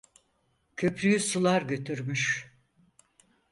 [0.75, 2.51] Köprüyü sular götürmüş...